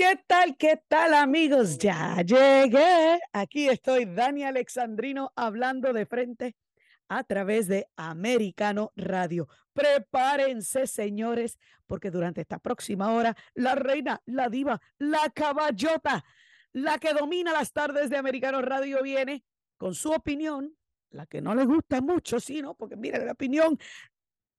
[0.00, 0.56] ¿Qué tal?
[0.56, 1.76] ¿Qué tal amigos?
[1.76, 3.20] Ya llegué.
[3.34, 6.56] Aquí estoy, Dani Alexandrino, hablando de frente
[7.06, 9.46] a través de Americano Radio.
[9.74, 16.24] Prepárense, señores, porque durante esta próxima hora, la reina, la diva, la caballota,
[16.72, 19.44] la que domina las tardes de Americano Radio viene
[19.76, 20.74] con su opinión,
[21.10, 23.78] la que no le gusta mucho, sino porque mire la opinión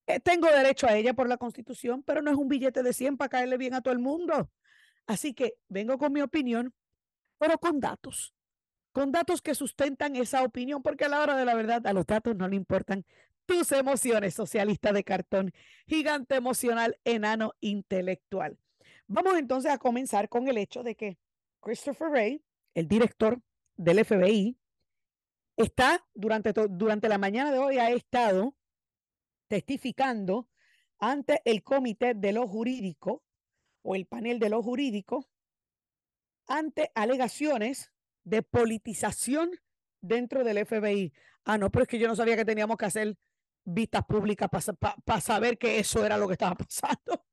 [0.06, 3.18] eh, tengo derecho a ella por la Constitución, pero no es un billete de 100
[3.18, 4.52] para caerle bien a todo el mundo.
[5.08, 6.74] Así que vengo con mi opinión,
[7.38, 8.34] pero con datos,
[8.92, 12.06] con datos que sustentan esa opinión, porque a la hora de la verdad a los
[12.06, 13.06] datos no le importan
[13.46, 15.52] tus emociones, socialista de cartón,
[15.88, 18.58] gigante emocional, enano intelectual.
[19.08, 21.18] Vamos entonces a comenzar con el hecho de que
[21.60, 23.42] Christopher Wray, el director
[23.76, 24.58] del FBI,
[25.58, 28.56] está durante, durante la mañana de hoy ha estado
[29.48, 30.48] testificando
[30.98, 33.24] ante el comité de lo jurídico
[33.82, 35.28] o el panel de lo jurídico
[36.48, 37.92] ante alegaciones
[38.24, 39.52] de politización
[40.02, 41.14] dentro del FBI.
[41.46, 43.18] Ah, no, pero es que yo no sabía que teníamos que hacer
[43.64, 44.50] vistas públicas
[45.06, 47.26] para saber que eso era lo que estaba pasando.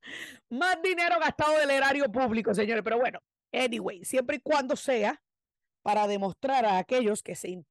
[0.50, 2.83] Más dinero gastado del erario público, señores.
[2.83, 3.20] Pero bueno,
[3.53, 5.23] anyway, siempre y cuando sea
[5.83, 7.64] para demostrar a aquellos que se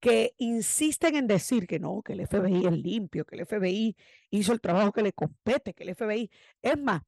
[0.00, 3.96] que insisten en decir que no, que el FBI es limpio, que el FBI
[4.30, 6.30] hizo el trabajo que le compete, que el FBI
[6.62, 7.02] es más,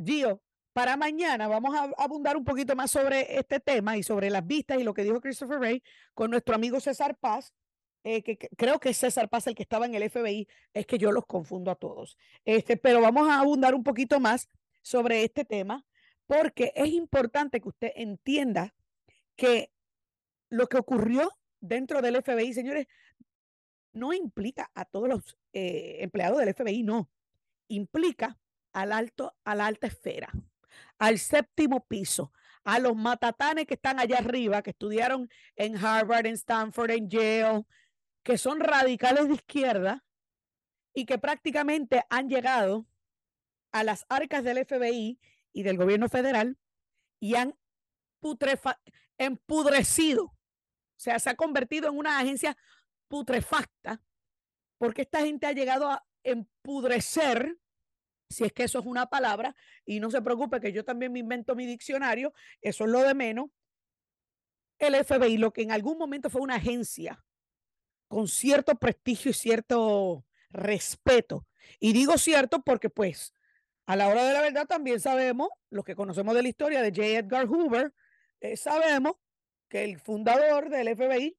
[0.00, 0.40] Gio,
[0.78, 4.78] para mañana vamos a abundar un poquito más sobre este tema y sobre las vistas
[4.78, 5.82] y lo que dijo Christopher Ray
[6.14, 7.52] con nuestro amigo César Paz,
[8.04, 10.96] eh, que, creo que es César Paz el que estaba en el FBI, es que
[10.96, 12.16] yo los confundo a todos.
[12.44, 14.48] Este, pero vamos a abundar un poquito más
[14.80, 15.84] sobre este tema
[16.28, 18.72] porque es importante que usted entienda
[19.34, 19.72] que
[20.48, 22.86] lo que ocurrió dentro del FBI, señores,
[23.92, 27.10] no implica a todos los eh, empleados del FBI, no.
[27.66, 28.38] Implica
[28.72, 30.32] al alto, a la alta esfera
[30.98, 32.32] al séptimo piso,
[32.64, 37.64] a los matatanes que están allá arriba, que estudiaron en Harvard, en Stanford, en Yale,
[38.22, 40.04] que son radicales de izquierda
[40.92, 42.86] y que prácticamente han llegado
[43.72, 45.18] a las arcas del FBI
[45.52, 46.58] y del gobierno federal
[47.20, 47.56] y han
[49.18, 50.36] empudrecido, o
[50.96, 52.56] sea, se ha convertido en una agencia
[53.08, 54.02] putrefacta,
[54.78, 57.56] porque esta gente ha llegado a empudrecer
[58.28, 61.20] si es que eso es una palabra, y no se preocupe que yo también me
[61.20, 63.50] invento mi diccionario, eso es lo de menos.
[64.78, 67.24] El FBI, lo que en algún momento fue una agencia
[68.06, 71.46] con cierto prestigio y cierto respeto.
[71.78, 73.34] Y digo cierto porque pues
[73.86, 76.90] a la hora de la verdad también sabemos, los que conocemos de la historia de
[76.90, 77.18] J.
[77.18, 77.92] Edgar Hoover,
[78.40, 79.14] eh, sabemos
[79.68, 81.36] que el fundador del FBI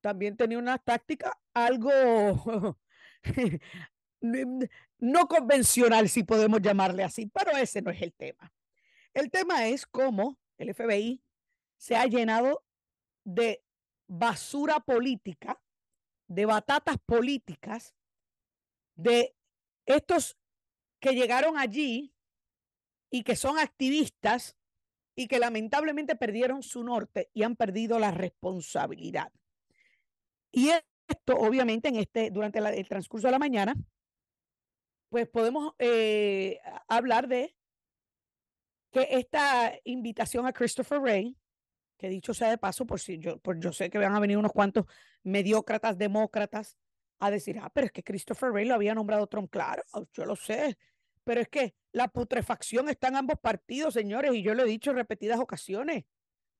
[0.00, 2.78] también tenía una táctica algo
[5.02, 8.52] no convencional, si podemos llamarle así, pero ese no es el tema.
[9.12, 11.20] El tema es cómo el FBI
[11.76, 12.64] se ha llenado
[13.24, 13.64] de
[14.06, 15.60] basura política,
[16.28, 17.96] de batatas políticas,
[18.94, 19.34] de
[19.86, 20.38] estos
[21.00, 22.14] que llegaron allí
[23.10, 24.56] y que son activistas
[25.16, 29.32] y que lamentablemente perdieron su norte y han perdido la responsabilidad.
[30.52, 33.74] Y esto, obviamente, en este, durante el transcurso de la mañana,
[35.12, 36.58] pues podemos eh,
[36.88, 37.54] hablar de
[38.90, 41.36] que esta invitación a Christopher Ray,
[41.98, 44.38] que dicho sea de paso, por si yo, por yo sé que van a venir
[44.38, 44.86] unos cuantos
[45.22, 46.78] mediócratas, demócratas,
[47.18, 49.82] a decir, ah, pero es que Christopher Ray lo había nombrado Trump, claro,
[50.14, 50.78] yo lo sé,
[51.24, 54.92] pero es que la putrefacción está en ambos partidos, señores, y yo lo he dicho
[54.92, 56.04] en repetidas ocasiones.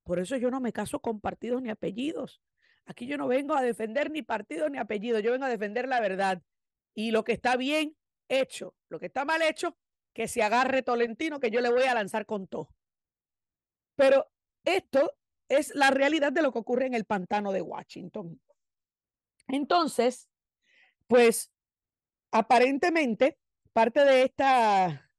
[0.02, 2.42] Por eso yo no me caso con partidos ni apellidos.
[2.84, 6.00] Aquí yo no vengo a defender ni partidos ni apellidos, yo vengo a defender la
[6.00, 6.42] verdad.
[6.94, 7.96] Y lo que está bien,
[8.40, 9.76] hecho, lo que está mal hecho,
[10.12, 12.68] que se agarre Tolentino, que yo le voy a lanzar con todo.
[13.96, 14.30] Pero
[14.64, 15.16] esto
[15.48, 18.40] es la realidad de lo que ocurre en el pantano de Washington.
[19.48, 20.28] Entonces,
[21.06, 21.52] pues
[22.30, 23.38] aparentemente,
[23.72, 25.10] parte de esta,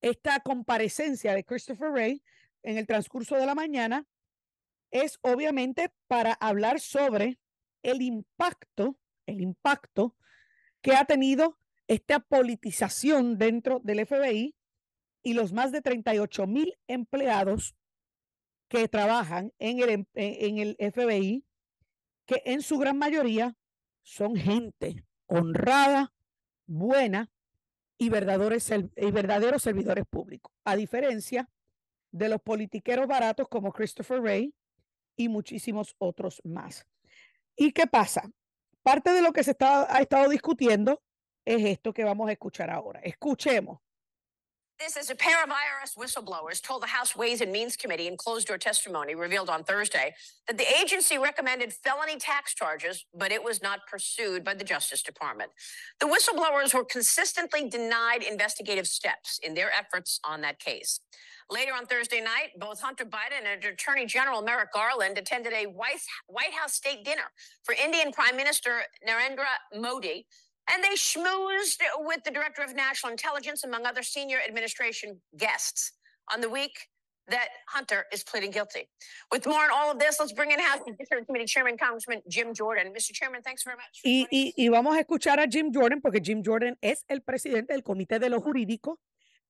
[0.00, 2.22] esta comparecencia de Christopher Ray
[2.62, 4.06] en el transcurso de la mañana
[4.90, 7.38] es obviamente para hablar sobre
[7.82, 10.16] el impacto, el impacto
[10.82, 11.58] que ha tenido
[11.92, 14.54] esta politización dentro del FBI
[15.22, 17.74] y los más de 38 mil empleados
[18.68, 21.44] que trabajan en el, em, en el FBI,
[22.24, 23.54] que en su gran mayoría
[24.02, 26.14] son gente honrada,
[26.66, 27.30] buena
[27.98, 31.50] y verdaderos, y verdaderos servidores públicos, a diferencia
[32.10, 34.54] de los politiqueros baratos como Christopher Ray
[35.14, 36.86] y muchísimos otros más.
[37.54, 38.30] ¿Y qué pasa?
[38.82, 41.02] Parte de lo que se está, ha estado discutiendo
[41.44, 43.00] es esto que vamos a escuchar ahora.
[43.04, 43.78] Escuchemos.
[44.78, 48.16] This is a pair of IRS whistleblowers told the House Ways and Means Committee in
[48.16, 50.12] closed door testimony revealed on Thursday
[50.48, 55.00] that the agency recommended felony tax charges, but it was not pursued by the Justice
[55.00, 55.52] Department.
[56.00, 60.98] The whistleblowers were consistently denied investigative steps in their efforts on that case.
[61.48, 66.54] Later on Thursday night, both Hunter Biden and Attorney General Merrick Garland attended a White
[66.58, 67.30] House state dinner
[67.62, 70.26] for Indian Prime Minister Narendra Modi
[70.70, 75.92] and they schmoozed with the director of national intelligence, among other senior administration guests,
[76.32, 76.88] on the week
[77.28, 78.88] that Hunter is pleading guilty.
[79.30, 82.54] With more on all of this, let's bring in House Judiciary Committee Chairman Congressman Jim
[82.54, 82.92] Jordan.
[82.92, 83.12] Mr.
[83.12, 84.00] Chairman, thanks very much.
[84.04, 87.72] Y, y, y, vamos a escuchar a Jim Jordan porque Jim Jordan es el presidente
[87.72, 89.00] del Comité de lo Jurídico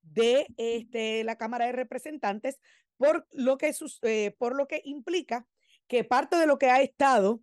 [0.02, 2.58] de este, la Cámara de Representantes
[2.96, 5.46] por lo que eh, por lo que implica
[5.88, 7.42] que parte de lo que ha estado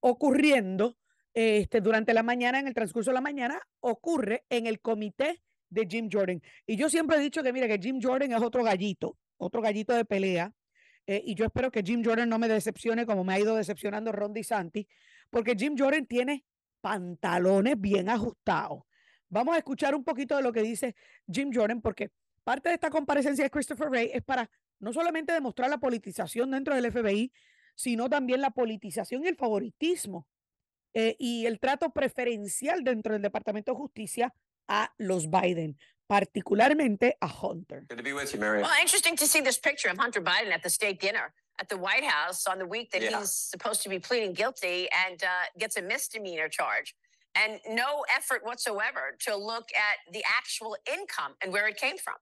[0.00, 0.96] ocurriendo
[1.36, 5.86] este, durante la mañana, en el transcurso de la mañana, ocurre en el comité de
[5.86, 6.40] Jim Jordan.
[6.66, 9.92] Y yo siempre he dicho que, mira, que Jim Jordan es otro gallito, otro gallito
[9.92, 10.50] de pelea.
[11.06, 14.12] Eh, y yo espero que Jim Jordan no me decepcione como me ha ido decepcionando
[14.12, 14.86] Ron DeSantis,
[15.28, 16.42] porque Jim Jordan tiene
[16.80, 18.84] pantalones bien ajustados.
[19.28, 20.96] Vamos a escuchar un poquito de lo que dice
[21.30, 22.12] Jim Jordan, porque
[22.44, 24.48] parte de esta comparecencia de Christopher Wray es para
[24.78, 27.30] no solamente demostrar la politización dentro del FBI,
[27.74, 30.26] sino también la politización y el favoritismo
[30.96, 34.34] eh, y el trato preferencial dentro del Departamento de Justicia
[34.66, 37.84] a los Biden, particularmente a Hunter.
[37.86, 38.62] Good to be with you, Mary.
[38.62, 41.76] Well, interesting to see this picture of Hunter Biden at the state dinner at the
[41.76, 43.18] White House on the week that yeah.
[43.18, 45.26] he's supposed to be pleading guilty and uh,
[45.58, 46.94] gets a misdemeanor charge.
[47.34, 52.14] And no effort whatsoever to look at the actual income and where it came from.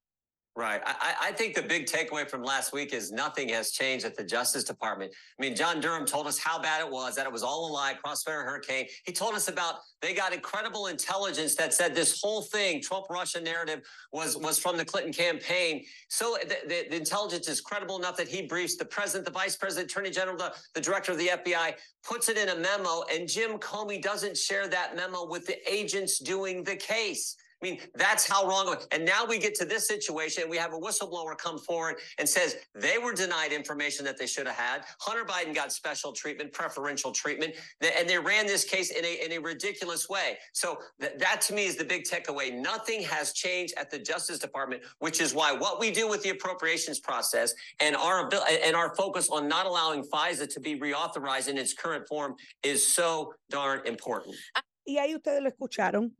[0.57, 0.81] Right.
[0.85, 4.23] I, I, think the big takeaway from last week is nothing has changed at the
[4.23, 5.11] Justice Department.
[5.37, 7.71] I mean, John Durham told us how bad it was, that it was all a
[7.73, 8.87] lie, Crossfire Hurricane.
[9.03, 13.41] He told us about they got incredible intelligence that said this whole thing, Trump Russia
[13.41, 13.81] narrative,
[14.13, 15.83] was was from the Clinton campaign.
[16.07, 19.57] So the, the, the intelligence is credible enough that he briefs the president, the vice
[19.57, 23.27] president, attorney general, the, the director of the FBI, puts it in a memo, and
[23.27, 27.35] Jim Comey doesn't share that memo with the agents doing the case.
[27.61, 28.75] I mean, that's how wrong.
[28.91, 30.49] And now we get to this situation.
[30.49, 34.45] We have a whistleblower come forward and says they were denied information that they should
[34.45, 34.83] have had.
[34.99, 39.31] Hunter Biden got special treatment, preferential treatment, and they ran this case in a, in
[39.33, 40.37] a ridiculous way.
[40.53, 42.53] So th- that to me is the big takeaway.
[42.53, 46.29] Nothing has changed at the Justice Department, which is why what we do with the
[46.29, 48.29] appropriations process and our
[48.63, 52.85] and our focus on not allowing FISA to be reauthorized in its current form is
[52.85, 54.35] so darn important.
[54.55, 56.11] Ah, y ahí ustedes lo escucharon.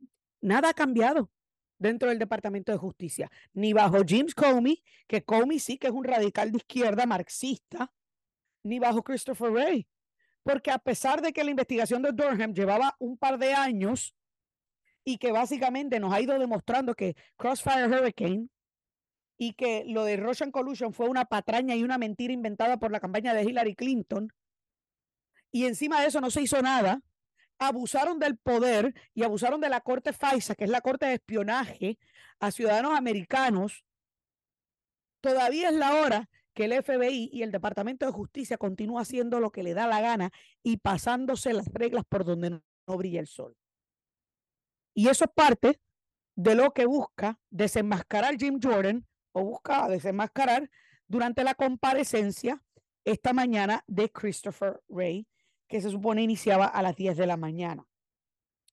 [0.46, 1.28] Nada ha cambiado
[1.76, 6.04] dentro del Departamento de Justicia, ni bajo James Comey, que Comey sí que es un
[6.04, 7.92] radical de izquierda marxista,
[8.62, 9.88] ni bajo Christopher Wray.
[10.44, 14.14] Porque a pesar de que la investigación de Durham llevaba un par de años
[15.02, 18.48] y que básicamente nos ha ido demostrando que Crossfire Hurricane
[19.36, 23.00] y que lo de Russian Collusion fue una patraña y una mentira inventada por la
[23.00, 24.32] campaña de Hillary Clinton,
[25.50, 27.02] y encima de eso no se hizo nada,
[27.58, 31.98] abusaron del poder y abusaron de la corte FISA, que es la corte de espionaje
[32.40, 33.84] a ciudadanos americanos,
[35.20, 39.50] todavía es la hora que el FBI y el Departamento de Justicia continúa haciendo lo
[39.50, 40.30] que le da la gana
[40.62, 43.54] y pasándose las reglas por donde no, brilla el sol.
[44.94, 45.78] Y eso es parte
[46.34, 50.70] de lo que busca desenmascarar Jim Jordan o busca desenmascarar
[51.06, 52.62] durante la comparecencia
[53.04, 55.26] esta mañana de Christopher Wray
[55.66, 57.86] que se supone iniciaba a las 10 de la mañana.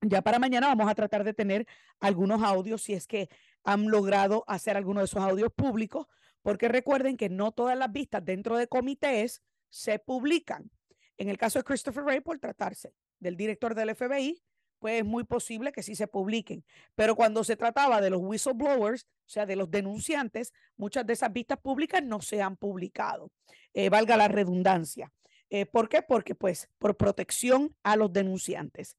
[0.01, 1.65] Ya para mañana vamos a tratar de tener
[1.99, 3.29] algunos audios si es que
[3.63, 6.07] han logrado hacer alguno de esos audios públicos,
[6.41, 10.69] porque recuerden que no todas las vistas dentro de comités se publican.
[11.17, 14.43] En el caso de Christopher Wray, por tratarse del director del FBI,
[14.79, 16.65] pues es muy posible que sí se publiquen.
[16.95, 21.31] Pero cuando se trataba de los whistleblowers, o sea, de los denunciantes, muchas de esas
[21.31, 23.31] vistas públicas no se han publicado.
[23.73, 25.13] Eh, valga la redundancia.
[25.53, 26.01] Eh, ¿Por qué?
[26.01, 28.95] Porque pues por protección a los denunciantes.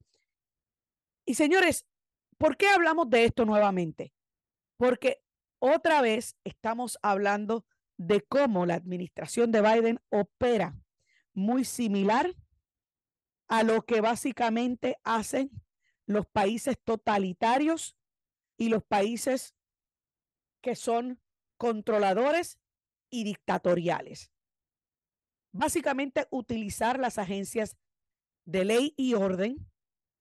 [1.25, 1.85] Y señores,
[2.37, 4.13] ¿por qué hablamos de esto nuevamente?
[4.77, 5.21] Porque
[5.59, 7.65] otra vez estamos hablando
[7.97, 10.79] de cómo la administración de Biden opera
[11.33, 12.33] muy similar
[13.49, 15.51] a lo que básicamente hacen
[16.05, 17.97] los países totalitarios
[18.55, 19.55] y los países
[20.61, 21.19] que son
[21.57, 22.59] controladores
[23.09, 24.31] y dictatoriales
[25.55, 27.77] básicamente utilizar las agencias
[28.45, 29.71] de ley y orden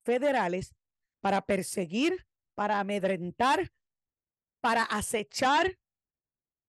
[0.05, 0.75] federales
[1.21, 3.73] para perseguir, para amedrentar,
[4.61, 5.79] para acechar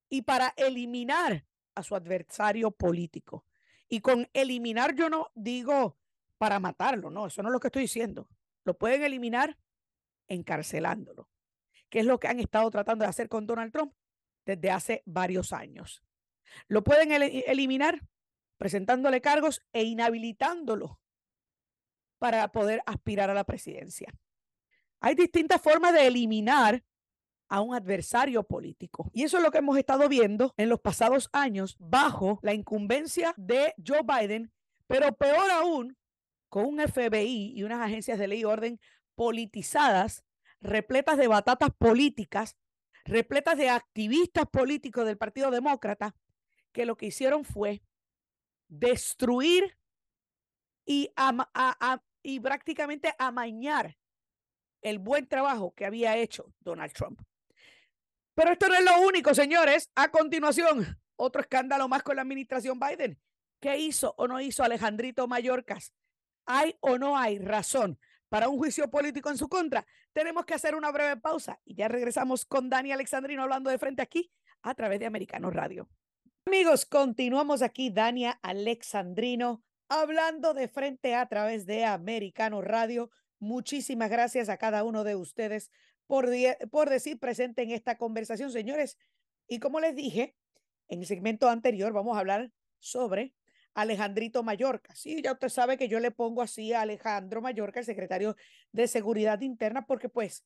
[0.09, 1.45] y para eliminar
[1.75, 3.45] a su adversario político.
[3.87, 5.97] Y con eliminar yo no digo
[6.37, 8.27] para matarlo, no, eso no es lo que estoy diciendo.
[8.63, 9.59] Lo pueden eliminar
[10.27, 11.29] encarcelándolo,
[11.89, 13.93] que es lo que han estado tratando de hacer con Donald Trump
[14.43, 16.03] desde hace varios años.
[16.67, 18.01] Lo pueden eliminar
[18.57, 20.99] presentándole cargos e inhabilitándolo
[22.19, 24.13] para poder aspirar a la presidencia.
[24.99, 26.83] Hay distintas formas de eliminar
[27.47, 29.11] a un adversario político.
[29.13, 33.33] Y eso es lo que hemos estado viendo en los pasados años bajo la incumbencia
[33.37, 34.51] de Joe Biden,
[34.87, 35.97] pero peor aún,
[36.49, 38.79] con un FBI y unas agencias de ley y orden
[39.15, 40.23] politizadas,
[40.61, 42.57] repletas de batatas políticas,
[43.03, 46.15] repletas de activistas políticos del Partido Demócrata,
[46.71, 47.83] que lo que hicieron fue
[48.67, 49.77] destruir
[50.85, 51.11] y,
[52.23, 53.97] y prácticamente amañar
[54.81, 57.19] el buen trabajo que había hecho Donald Trump.
[58.35, 59.89] Pero esto no es lo único, señores.
[59.95, 63.19] A continuación, otro escándalo más con la administración Biden.
[63.59, 65.93] ¿Qué hizo o no hizo Alejandrito Mayorkas?
[66.45, 67.97] ¿Hay o no hay razón
[68.29, 69.87] para un juicio político en su contra?
[70.13, 74.01] Tenemos que hacer una breve pausa y ya regresamos con Dani Alexandrino hablando de frente
[74.01, 74.31] aquí
[74.61, 75.89] a través de Americano Radio.
[76.47, 83.09] Amigos, continuamos aquí, Dania Alexandrino, hablando de frente a través de Americano Radio.
[83.39, 85.71] Muchísimas gracias a cada uno de ustedes
[86.05, 86.29] por,
[86.69, 88.99] por decir presente en esta conversación, señores.
[89.47, 90.35] Y como les dije,
[90.87, 93.33] en el segmento anterior vamos a hablar sobre
[93.73, 94.93] Alejandrito Mallorca.
[94.93, 98.35] Sí, ya usted sabe que yo le pongo así a Alejandro Mallorca, el secretario
[98.71, 100.45] de Seguridad Interna, porque pues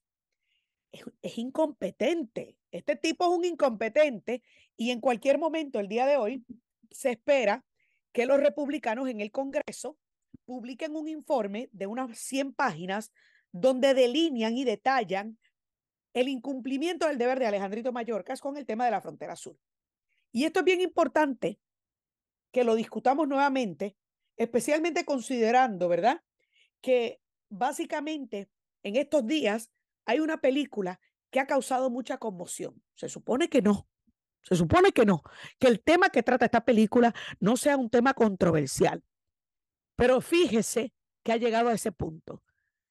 [0.94, 2.58] es, incompetente.
[2.72, 4.44] Este tipo es un incompetente
[4.78, 6.46] y en cualquier momento, el día de hoy,
[6.92, 7.66] se espera
[8.12, 9.98] que los republicanos en el Congreso
[10.46, 13.12] publiquen un informe de unas 100 páginas
[13.52, 15.38] donde delinean y detallan
[16.14, 19.58] el incumplimiento del deber de Alejandrito Mallorcas con el tema de la frontera sur.
[20.32, 21.60] Y esto es bien importante
[22.52, 23.96] que lo discutamos nuevamente,
[24.38, 26.22] especialmente considerando, ¿verdad?
[26.82, 28.50] Que básicamente
[28.84, 29.72] en estos días
[30.06, 32.82] hay una película que ha causado mucha conmoción.
[32.96, 33.88] Se supone que no.
[34.42, 35.22] Se supone que no.
[35.60, 39.04] Que el tema que trata esta película no sea un tema controversial.
[39.96, 40.94] Pero fíjese
[41.24, 42.42] que ha llegado a ese punto.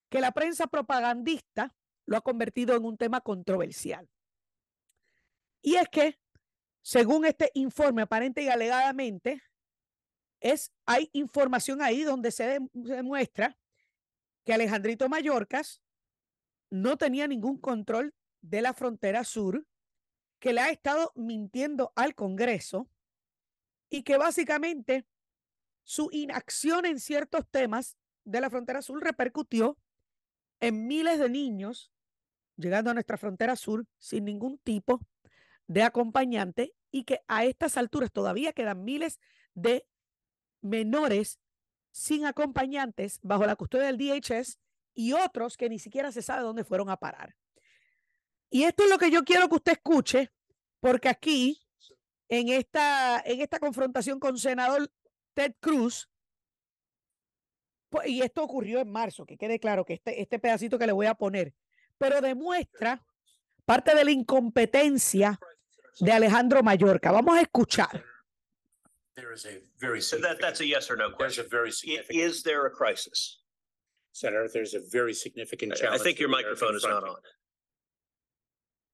[0.08, 1.74] Que la prensa propagandista
[2.06, 4.08] lo ha convertido en un tema controversial.
[5.60, 6.18] Y es que,
[6.82, 9.42] según este informe, aparente y alegadamente,
[10.40, 13.58] es, hay información ahí donde se demuestra
[14.44, 15.82] que Alejandrito Mayorkas
[16.70, 19.66] no tenía ningún control de la frontera sur,
[20.38, 22.88] que le ha estado mintiendo al Congreso
[23.90, 25.06] y que básicamente
[25.82, 29.78] su inacción en ciertos temas de la frontera sur repercutió
[30.60, 31.90] en miles de niños
[32.56, 35.00] llegando a nuestra frontera sur sin ningún tipo
[35.66, 39.18] de acompañante y que a estas alturas todavía quedan miles
[39.54, 39.86] de
[40.60, 41.38] menores
[41.90, 44.58] sin acompañantes bajo la custodia del DHS
[44.94, 47.36] y otros que ni siquiera se sabe dónde fueron a parar.
[48.50, 50.30] Y esto es lo que yo quiero que usted escuche,
[50.80, 51.60] porque aquí,
[52.28, 54.90] en esta, en esta confrontación con senador
[55.34, 56.08] Ted Cruz,
[57.90, 60.92] pues, y esto ocurrió en marzo, que quede claro que este, este pedacito que le
[60.92, 61.54] voy a poner,
[61.98, 63.04] pero demuestra
[63.64, 65.38] parte de la incompetencia
[66.00, 67.10] de Alejandro Mallorca.
[67.12, 68.04] Vamos a escuchar.
[69.14, 71.46] There is a very That, that's a yes or no There's a question.
[71.50, 73.42] very significant, Is there a crisis?
[74.12, 76.02] Senator, there's a very significant I- I challenge.
[76.02, 77.16] think your microphone is not on.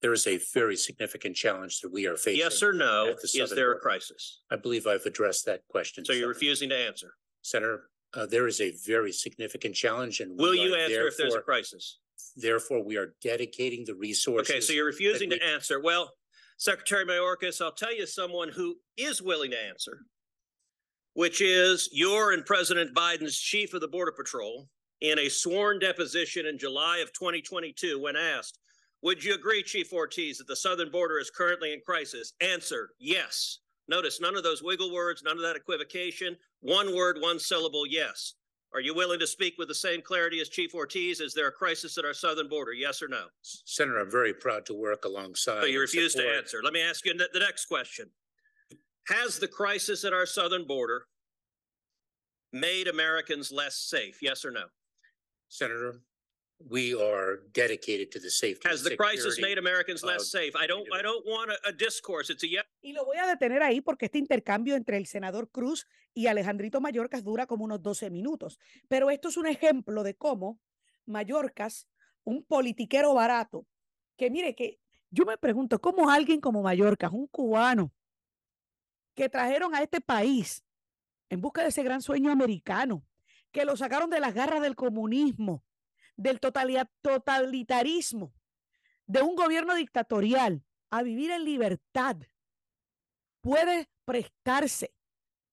[0.05, 2.41] There is a very significant challenge that we are facing.
[2.41, 3.81] Yes or no, at the is southern there a border.
[3.81, 4.43] crisis?
[4.51, 6.05] I believe I've addressed that question.
[6.05, 6.29] So you're Senator.
[6.29, 7.15] refusing to answer.
[7.41, 10.33] Senator, uh, there is a very significant challenge and.
[10.39, 12.01] we Will you are answer if there's a therefore- crisis?
[12.37, 14.51] Therefore, we are dedicating the resources.
[14.51, 15.81] Okay, so you're refusing to we- answer.
[15.81, 16.15] Well,
[16.59, 20.01] Secretary Mayorkas, I'll tell you someone who is willing to answer,
[21.15, 24.69] which is your and President Biden's chief of the Border Patrol
[25.01, 28.59] in a sworn deposition in July of 2022 when asked,
[29.05, 32.33] would you agree, Chief Ortiz, that the southern border is currently in crisis?
[32.41, 33.59] Answer, yes.
[33.87, 36.37] Notice none of those wiggle words, none of that equivocation.
[36.63, 38.33] One word, one syllable, yes.
[38.73, 41.21] Are you willing to speak with the same clarity as Chief Ortiz?
[41.21, 42.73] Is there a crisis at our southern border?
[42.73, 43.27] Yes or no?
[43.43, 45.61] Senator, I'm very proud to work alongside.
[45.61, 46.61] So you refuse to answer.
[46.65, 48.07] Let me ask you the next question.
[49.09, 51.05] Has the crisis at our southern border
[52.55, 54.19] made Americans less safe?
[54.23, 54.65] Yes or no?
[55.51, 56.01] Senator,
[56.59, 58.69] we are dedicated to the safety.
[58.69, 60.55] Has and the crisis security made Americans of less safe?
[60.57, 62.31] I don't, I don't want a, a discourse.
[62.31, 62.65] It's a yes.
[62.83, 66.81] Y lo voy a detener ahí porque este intercambio entre el senador Cruz y Alejandrito
[66.81, 68.59] Mayorkas dura como unos 12 minutos.
[68.89, 70.61] Pero esto es un ejemplo de cómo
[71.07, 71.89] Mayorkas,
[72.25, 73.67] un politiquero barato,
[74.17, 74.79] que mire que
[75.11, 77.93] yo me pregunto, ¿cómo alguien como Mayorkas, un cubano,
[79.15, 80.65] que trajeron a este país
[81.29, 83.05] en busca de ese gran sueño americano,
[83.53, 85.64] que lo sacaron de las garras del comunismo,
[86.17, 88.35] del totalitarismo,
[89.07, 92.17] de un gobierno dictatorial, a vivir en libertad
[93.41, 94.95] puede prestarse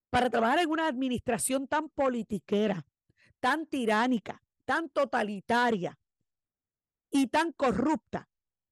[0.10, 2.86] para trabajar en una administración tan politiquera,
[3.40, 5.98] tan tiránica, tan totalitaria
[7.10, 8.30] y tan corrupta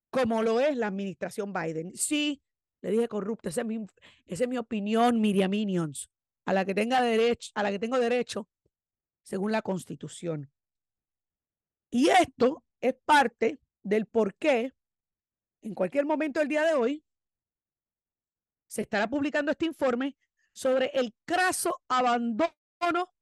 [0.10, 1.96] como lo es la administración Biden.
[1.96, 2.42] Sí,
[2.82, 3.86] le dije corrupta, esa es mi,
[4.26, 6.10] esa es mi opinión, Miriam Minions,
[6.46, 8.48] a la que tenga derecho, a la que tengo derecho
[9.24, 10.52] según la Constitución.
[11.90, 14.74] Y esto es parte del por qué
[15.62, 17.04] en cualquier momento del día de hoy
[18.68, 20.16] se estará publicando este informe
[20.54, 23.14] sobre el craso abandono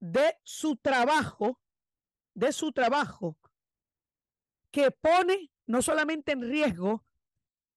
[0.00, 1.60] de su trabajo,
[2.34, 3.36] de su trabajo,
[4.70, 7.04] que pone no solamente en riesgo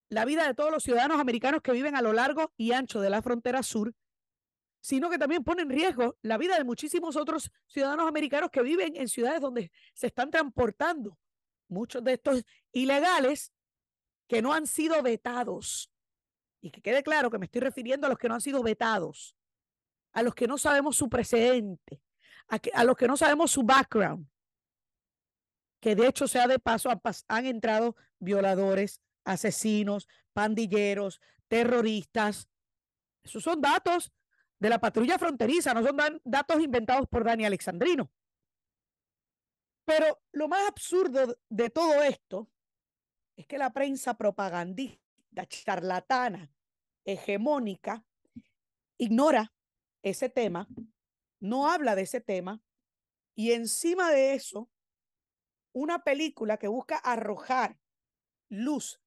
[0.09, 3.09] la vida de todos los ciudadanos americanos que viven a lo largo y ancho de
[3.09, 3.93] la frontera sur,
[4.85, 8.95] sino que también pone en riesgo la vida de muchísimos otros ciudadanos americanos que viven
[8.95, 11.17] en ciudades donde se están transportando
[11.67, 13.51] muchos de estos ilegales
[14.27, 15.91] que no han sido vetados.
[16.61, 19.35] Y que quede claro que me estoy refiriendo a los que no han sido vetados,
[20.13, 22.03] a los que no sabemos su precedente,
[22.47, 24.27] a, a los que no sabemos su background,
[25.79, 26.91] que de hecho sea de paso
[27.27, 32.47] han entrado violadores, asesinos, pandilleros, terroristas.
[33.23, 34.11] Esos son datos
[34.65, 38.11] de la patrulla fronteriza, no son datos inventados por Dani Alexandrino.
[39.85, 42.49] Pero lo más absurdo de todo esto
[43.35, 46.51] es que la prensa propagandista, charlatana,
[47.03, 48.03] hegemónica,
[48.97, 49.53] ignora
[50.01, 50.67] ese tema,
[51.39, 52.59] no habla de ese tema,
[53.35, 54.71] y encima de eso,
[55.73, 57.77] una película que busca arrojar
[58.49, 58.99] luz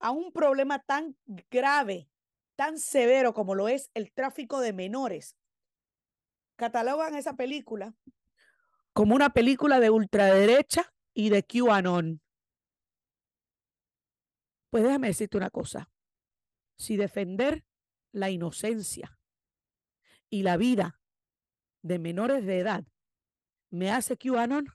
[0.00, 1.16] a un problema tan
[1.50, 2.10] grave,
[2.58, 5.36] tan severo como lo es el tráfico de menores,
[6.56, 7.94] catalogan esa película
[8.92, 12.20] como una película de ultraderecha y de QAnon.
[14.70, 15.88] Pues déjame decirte una cosa.
[16.76, 17.64] Si defender
[18.10, 19.16] la inocencia
[20.28, 21.00] y la vida
[21.82, 22.84] de menores de edad
[23.70, 24.66] me hace QAnon,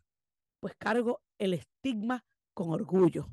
[0.62, 3.27] pues cargo el estigma con orgullo.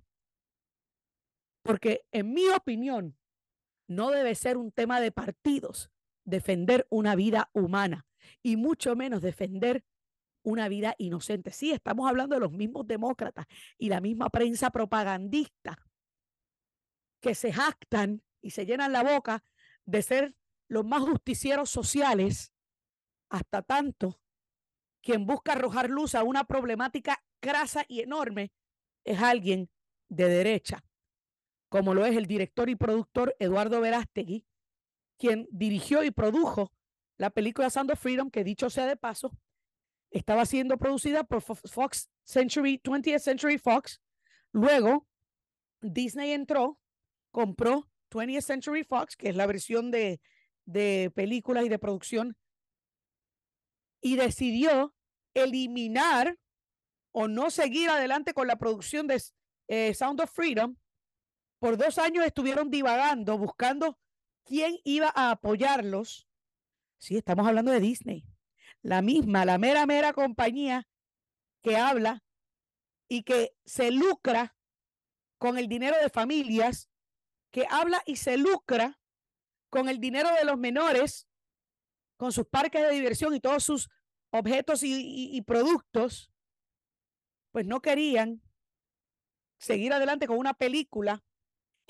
[1.63, 3.20] Porque en mi opinión,
[3.91, 5.91] no debe ser un tema de partidos
[6.25, 8.07] defender una vida humana
[8.41, 9.85] y mucho menos defender
[10.43, 11.51] una vida inocente.
[11.51, 13.47] Sí, estamos hablando de los mismos demócratas
[13.79, 15.77] y la misma prensa propagandista
[17.21, 19.45] que se jactan y se llenan la boca
[19.85, 20.37] de ser
[20.69, 22.53] los más justicieros sociales,
[23.29, 24.21] hasta tanto
[25.03, 28.53] quien busca arrojar luz a una problemática crasa y enorme
[29.05, 29.69] es alguien
[30.09, 30.85] de derecha
[31.71, 34.45] como lo es el director y productor Eduardo Verástegui,
[35.19, 36.73] quien dirigió y produjo
[37.17, 39.31] la película Sound of Freedom, que dicho sea de paso,
[40.11, 44.03] estaba siendo producida por Fox Century, 20th Century Fox.
[44.51, 45.07] Luego,
[45.81, 46.81] Disney entró,
[47.31, 50.21] compró 20th Century Fox, que es la versión de,
[50.65, 52.37] de películas y de producción,
[54.01, 54.93] y decidió
[55.35, 56.37] eliminar
[57.13, 59.23] o no seguir adelante con la producción de
[59.69, 60.75] eh, Sound of Freedom
[61.61, 63.99] por dos años estuvieron divagando, buscando
[64.45, 66.27] quién iba a apoyarlos.
[66.99, 68.27] Sí, estamos hablando de Disney.
[68.83, 70.89] La misma, la mera, mera compañía
[71.63, 72.25] que habla
[73.09, 74.57] y que se lucra
[75.39, 76.91] con el dinero de familias,
[77.51, 78.99] que habla y se lucra
[79.69, 81.29] con el dinero de los menores,
[82.17, 83.91] con sus parques de diversión y todos sus
[84.31, 86.33] objetos y, y productos,
[87.53, 88.43] pues no querían
[89.59, 91.23] seguir adelante con una película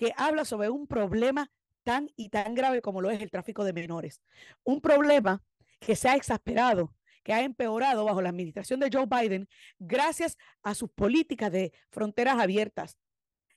[0.00, 3.74] que habla sobre un problema tan y tan grave como lo es el tráfico de
[3.74, 4.22] menores.
[4.64, 5.44] Un problema
[5.78, 9.46] que se ha exasperado, que ha empeorado bajo la administración de Joe Biden
[9.78, 12.96] gracias a sus políticas de fronteras abiertas,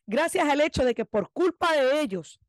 [0.06, 2.42] gracias al hecho de que por culpa de ellos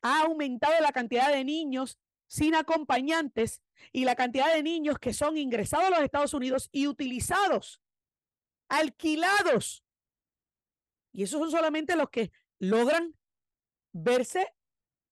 [0.00, 3.60] ha aumentado la cantidad de niños sin acompañantes
[3.92, 7.82] y la cantidad de niños que son ingresados a los Estados Unidos y utilizados,
[8.66, 9.84] alquilados.
[11.12, 13.14] Y esos son solamente los que logran
[13.92, 14.52] verse,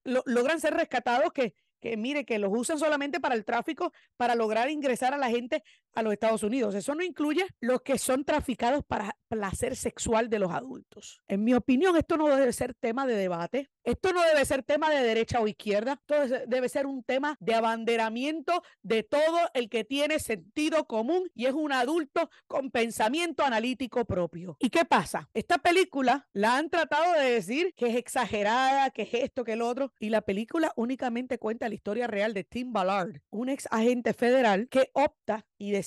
[0.04, 4.70] logran ser rescatados que que mire, que los usan solamente para el tráfico, para lograr
[4.70, 6.74] ingresar a la gente a los Estados Unidos.
[6.74, 11.22] Eso no incluye los que son traficados para placer sexual de los adultos.
[11.26, 13.70] En mi opinión, esto no debe ser tema de debate.
[13.84, 15.94] Esto no debe ser tema de derecha o izquierda.
[15.94, 21.46] Esto debe ser un tema de abanderamiento de todo el que tiene sentido común y
[21.46, 24.56] es un adulto con pensamiento analítico propio.
[24.60, 25.28] ¿Y qué pasa?
[25.34, 29.62] Esta película la han tratado de decir que es exagerada, que es esto, que el
[29.62, 34.12] otro, y la película únicamente cuenta la historia real de Tim Ballard, un ex agente
[34.12, 35.81] federal que opta y decide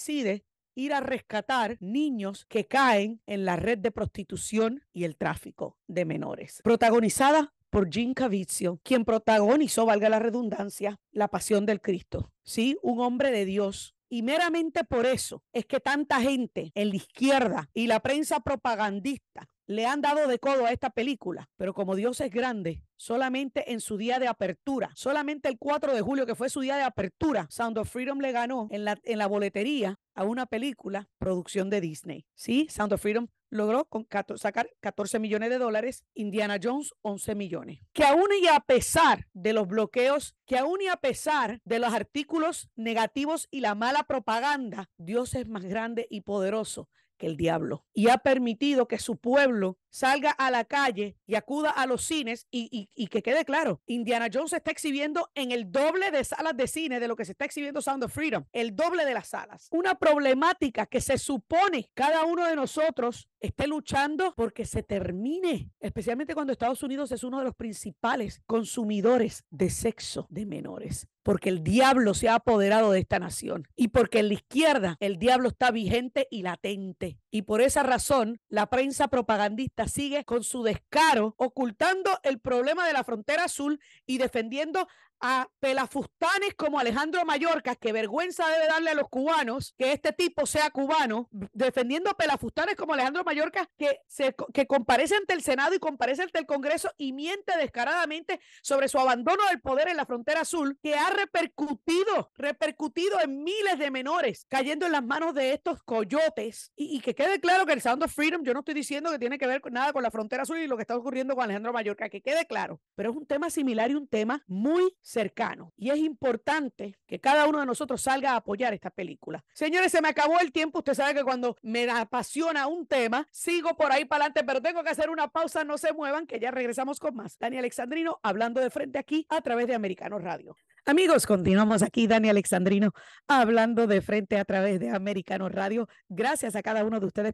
[0.76, 6.06] ir a rescatar niños que caen en la red de prostitución y el tráfico de
[6.06, 6.62] menores.
[6.64, 12.32] Protagonizada por Jim Caviezel, quien protagonizó, valga la redundancia, La Pasión del Cristo.
[12.44, 16.96] Sí, un hombre de Dios y meramente por eso es que tanta gente en la
[16.96, 21.96] izquierda y la prensa propagandista le han dado de codo a esta película, pero como
[21.96, 26.36] Dios es grande, solamente en su día de apertura, solamente el 4 de julio, que
[26.36, 30.00] fue su día de apertura, Sound of Freedom le ganó en la, en la boletería
[30.14, 32.26] a una película producción de Disney.
[32.36, 33.88] Sí, Sound of Freedom logró
[34.36, 37.80] sacar 14 millones de dólares, Indiana Jones 11 millones.
[37.94, 41.94] Que aún y a pesar de los bloqueos, que aún y a pesar de los
[41.94, 47.86] artículos negativos y la mala propaganda, Dios es más grande y poderoso que el diablo
[47.94, 52.48] y ha permitido que su pueblo salga a la calle y acuda a los cines
[52.52, 56.58] y, y, que quede claro, Indiana Jones se está exhibiendo en el doble de salas
[56.58, 59.30] de cine de lo que se está exhibiendo Sound of Freedom, el doble de las
[59.30, 59.70] salas.
[59.72, 66.34] Una problemática que se supone cada uno de nosotros esté luchando porque se termine, especialmente
[66.34, 71.64] cuando Estados Unidos es uno de los principales consumidores de sexo de menores porque el
[71.64, 75.72] diablo se ha apoderado de esta nación y porque en la izquierda el diablo está
[75.72, 77.18] vigente y latente.
[77.32, 82.94] Y por esa razón la prensa propagandista sigue con su descaro ocultando el problema de
[82.94, 84.88] la frontera azul y defendiendo
[85.20, 90.46] a pelafustanes como Alejandro Mallorca, que vergüenza debe darle a los cubanos que este tipo
[90.46, 95.74] sea cubano, defendiendo a pelafustanes como Alejandro Mallorca, que, se, que comparece ante el Senado
[95.74, 100.06] y comparece ante el Congreso y miente descaradamente sobre su abandono del poder en la
[100.06, 105.54] frontera azul, que ha repercutido, repercutido en miles de menores cayendo en las manos de
[105.54, 106.72] estos coyotes.
[106.76, 109.38] Y, que quede claro que el Sound of Freedom, yo no estoy diciendo que tiene
[109.38, 111.74] que ver con nada con la frontera azul y lo que está ocurriendo con Alejandro
[111.74, 115.72] Mallorca, que quede claro, pero es un tema similar y un tema muy cercano.
[115.78, 119.46] Y es importante que cada uno de nosotros salga a apoyar esta película.
[119.54, 120.80] Señores, se me acabó el tiempo.
[120.80, 124.84] Usted sabe que cuando me apasiona un tema, sigo por ahí para adelante, pero tengo
[124.84, 125.64] que hacer una pausa.
[125.64, 127.38] No se muevan, que ya regresamos con más.
[127.38, 130.58] Dani Alexandrino hablando de frente aquí a través de Americano Radio.
[130.88, 132.92] Amigos, continuamos aquí, Dani Alexandrino,
[133.28, 135.88] hablando de frente a través de Americano Radio.
[136.10, 137.34] Gracias a cada uno de ustedes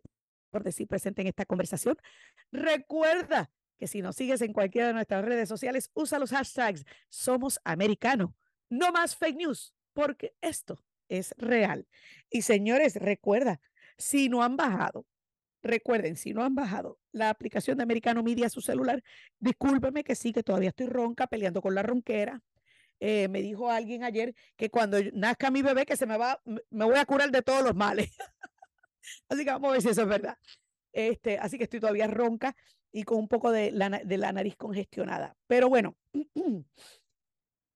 [0.50, 1.98] por decir presente en esta conversación.
[2.52, 3.50] Recuerda
[3.82, 8.36] que si nos sigues en cualquiera de nuestras redes sociales, usa los hashtags Somos Americano.
[8.70, 11.88] No más fake news, porque esto es real.
[12.30, 13.60] Y señores, recuerda,
[13.98, 15.08] si no han bajado,
[15.64, 19.04] recuerden, si no han bajado la aplicación de Americano Media a su celular,
[19.40, 22.40] discúlpeme que sí, que todavía estoy ronca, peleando con la ronquera.
[23.00, 26.86] Eh, me dijo alguien ayer que cuando nazca mi bebé que se me va, me
[26.86, 28.12] voy a curar de todos los males.
[29.28, 30.38] así que vamos a ver si eso es verdad.
[30.94, 32.56] Este, así que estoy todavía ronca
[32.92, 35.36] y con un poco de la, de la nariz congestionada.
[35.48, 35.96] Pero bueno,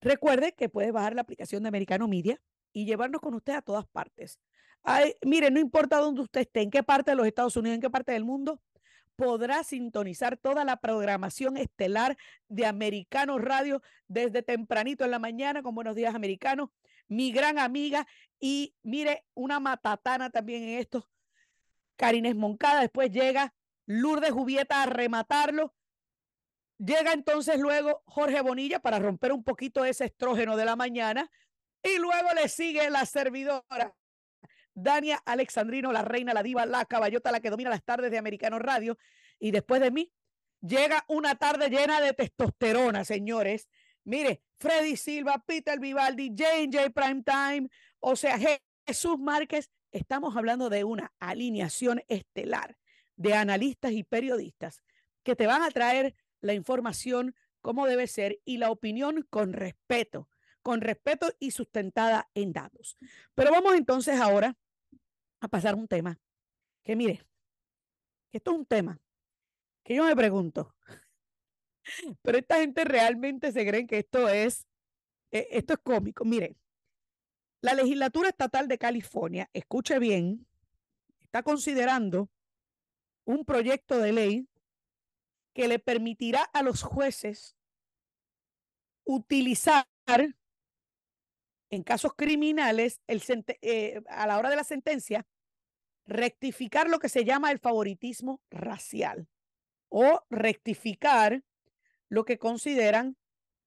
[0.02, 2.42] recuerde que puede bajar la aplicación de Americano Media
[2.74, 4.40] y llevarnos con usted a todas partes.
[4.84, 7.82] Ay, mire, no importa dónde usted esté, en qué parte de los Estados Unidos, en
[7.82, 8.62] qué parte del mundo,
[9.16, 12.18] podrá sintonizar toda la programación estelar
[12.50, 16.70] de Americano Radio desde tempranito en la mañana con Buenos Días Americanos.
[17.08, 18.06] Mi gran amiga
[18.40, 21.08] y mire, una matatana también en esto.
[21.96, 23.54] Karines Moncada después llega
[23.86, 25.74] Lourdes Jubieta a rematarlo.
[26.78, 31.30] Llega entonces luego Jorge Bonilla para romper un poquito ese estrógeno de la mañana.
[31.82, 33.96] Y luego le sigue la servidora,
[34.74, 38.60] Dania Alexandrino, la reina, la diva, la caballota, la que domina las tardes de Americano
[38.60, 38.98] Radio.
[39.40, 40.12] Y después de mí,
[40.62, 43.70] llega una tarde llena de testosterona, señores.
[44.04, 46.90] Mire, Freddy Silva, Peter Vivaldi, J.J.
[46.90, 48.38] Primetime, o sea,
[48.86, 49.72] Jesús Márquez.
[49.96, 52.78] Estamos hablando de una alineación estelar
[53.16, 54.84] de analistas y periodistas
[55.24, 60.28] que te van a traer la información como debe ser y la opinión con respeto,
[60.62, 62.98] con respeto y sustentada en datos.
[63.36, 64.58] Pero vamos entonces ahora
[65.40, 66.20] a pasar un tema
[66.84, 67.24] que mire,
[68.30, 69.00] que esto es un tema
[69.82, 70.76] que yo me pregunto,
[72.22, 74.68] pero esta gente realmente se creen que esto es,
[75.32, 76.26] e, esto es cómico.
[76.26, 76.58] Mire,
[77.62, 80.46] la legislatura estatal de California, escuche bien,
[81.24, 82.30] está considerando
[83.26, 84.48] un proyecto de ley
[85.54, 87.56] que le permitirá a los jueces
[89.06, 89.88] utilizar
[91.70, 93.22] en casos criminales el
[93.62, 95.26] eh, a la hora de la sentencia
[96.06, 99.28] rectificar lo que se llama el favoritismo racial
[99.90, 101.44] o rectificar
[102.10, 103.18] lo que consideran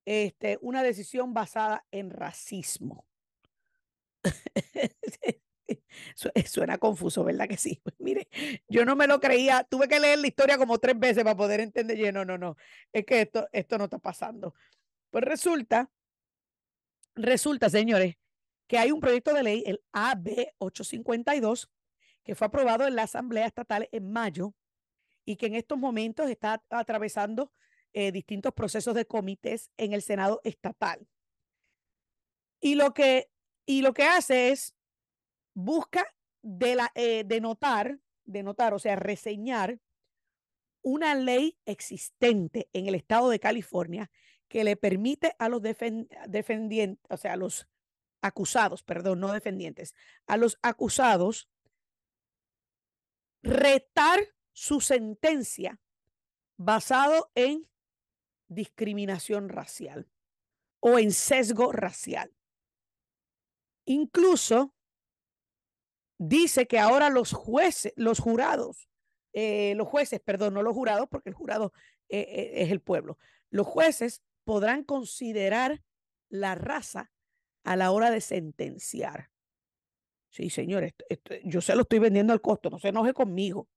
[0.05, 3.08] este, una decisión basada en racismo.
[6.35, 7.81] Eh, suena confuso, ¿verdad que sí?
[7.83, 8.29] Pues mire,
[8.69, 11.61] yo no me lo creía, tuve que leer la historia como tres veces para poder
[11.61, 12.57] entender, no, no, no,
[12.93, 14.55] es que esto, esto no está pasando.
[15.11, 15.91] Pues resulta,
[17.15, 18.17] resulta, señores,
[18.67, 21.71] que hay un proyecto de ley, el AB 852,
[22.25, 24.55] que fue aprobado en la Asamblea Estatal en mayo
[25.25, 27.53] y que en estos momentos está atravesando
[27.93, 31.07] eh, distintos procesos de comités en el Senado estatal.
[32.61, 33.31] Y lo que,
[33.69, 34.75] y lo que hace es
[35.53, 36.07] busca
[36.41, 39.79] de, la, eh, de notar, de notar, o sea, reseñar
[40.81, 44.11] una ley existente en el estado de California
[44.49, 47.69] que le permite a los defendientes, o sea, a los
[48.23, 49.95] acusados, perdón, no defendientes,
[50.27, 51.51] a los acusados
[53.43, 54.19] retar
[54.55, 55.79] su sentencia
[56.57, 57.69] basado en
[58.49, 60.09] discriminación racial
[60.81, 62.33] o en sesgo racial.
[63.89, 64.75] Incluso
[66.19, 68.91] dice que ahora los jueces, los jurados,
[69.33, 71.73] eh, los jueces, perdón, no los jurados, porque el jurado
[72.11, 73.17] eh, eh, es el pueblo,
[73.49, 75.83] los jueces podrán considerar
[76.29, 77.11] la raza
[77.65, 79.31] a la hora de sentenciar.
[80.29, 80.93] Sí, señores,
[81.45, 83.71] yo se lo estoy vendiendo al costo, no se enoje conmigo.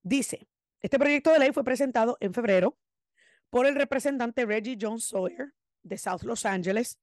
[0.00, 0.48] Dice,
[0.80, 2.78] este proyecto de ley fue presentado en febrero
[3.50, 7.00] por el representante Reggie John Sawyer de South Los Angeles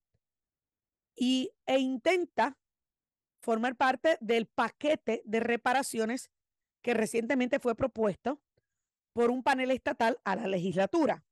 [1.15, 2.57] y, e intenta
[3.41, 6.31] formar parte del paquete de reparaciones
[6.81, 8.41] que recientemente fue propuesto
[9.13, 11.23] por un panel estatal a la legislatura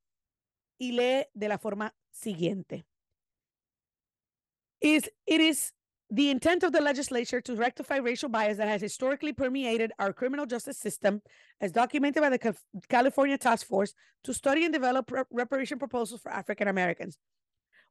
[0.78, 2.86] y lee de la forma siguiente.
[4.80, 5.72] Is, it is
[6.10, 10.46] the intent of the legislature to rectify racial bias that has historically permeated our criminal
[10.46, 11.22] justice system,
[11.60, 12.54] as documented by the
[12.88, 17.18] California Task Force to study and develop reparation proposals for African Americans.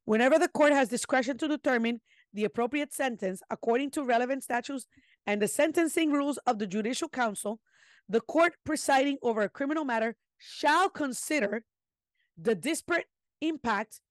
[0.06, 2.02] Whenever the court has discretion to determine
[2.34, 4.86] the appropriate sentence according to relevant statutes
[5.26, 7.60] and the sentencing rules of the Judicial Council,
[8.10, 11.64] the court presiding over a criminal matter shall consider
[12.38, 13.08] the disparate
[13.40, 14.02] impact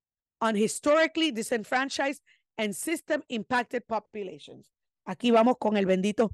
[0.41, 2.23] on historically disenfranchised
[2.57, 4.71] and system impacted populations.
[5.07, 6.31] Aquí vamos con el bendito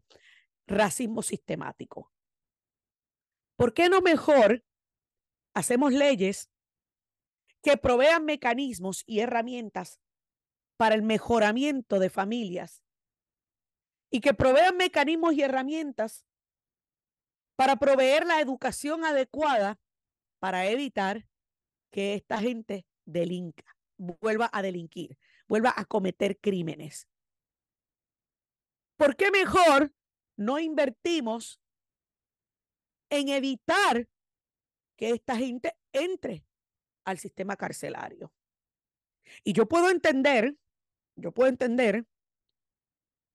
[0.69, 2.11] racismo sistemático.
[3.57, 4.63] ¿Por qué no mejor
[5.55, 6.49] hacemos leyes
[7.63, 10.01] que provean mecanismos y herramientas
[10.77, 12.83] para el mejoramiento de familias
[14.11, 16.25] y que provean mecanismos y herramientas
[17.57, 19.79] para proveer la educación adecuada
[20.39, 21.27] para evitar
[21.91, 23.65] que esta gente delinca,
[23.97, 25.19] vuelva a delinquir,
[25.49, 27.09] vuelva a cometer crímenes.
[28.97, 29.93] ¿Por qué mejor
[30.37, 31.61] no invertimos
[33.11, 34.09] en evitar
[34.97, 36.45] que esta gente entre
[37.09, 38.33] al sistema carcelario?
[39.43, 40.55] Y yo puedo entender,
[41.17, 42.05] yo puedo entender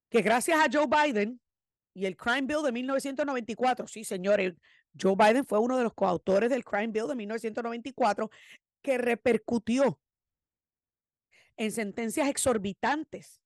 [0.09, 1.41] que gracias a Joe Biden
[1.95, 4.53] y el Crime Bill de 1994, sí, señores,
[4.99, 8.29] Joe Biden fue uno de los coautores del Crime Bill de 1994
[8.83, 9.99] que repercutió
[11.57, 13.41] en sentencias exorbitantes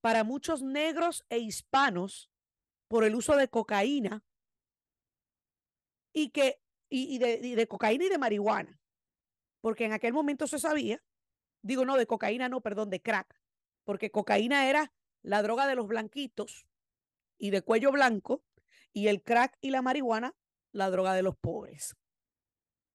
[0.00, 2.30] para muchos negros e hispanos
[2.88, 4.24] por el uso de cocaína
[6.12, 6.60] y que
[6.92, 8.79] y, de, de cocaína y de marihuana,
[9.60, 11.02] porque en aquel momento se sabía,
[11.62, 13.40] digo no, de cocaína no, perdón, de crack,
[13.84, 14.92] porque cocaína era
[15.22, 16.66] la droga de los blanquitos
[17.38, 18.44] y de cuello blanco,
[18.92, 20.34] y el crack y la marihuana,
[20.72, 21.96] la droga de los pobres,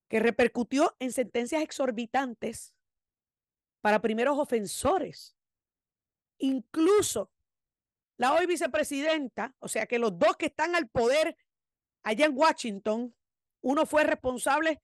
[0.07, 2.75] que repercutió en sentencias exorbitantes
[3.81, 5.35] para primeros ofensores.
[6.37, 7.31] Incluso
[8.17, 11.37] la hoy vicepresidenta, o sea que los dos que están al poder
[12.03, 13.15] allá en Washington,
[13.61, 14.81] uno fue responsable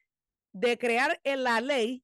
[0.53, 2.03] de crear en la ley